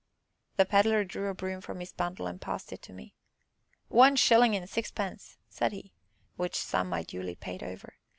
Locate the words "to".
2.81-2.91